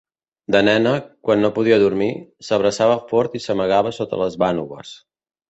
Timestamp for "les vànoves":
4.25-4.97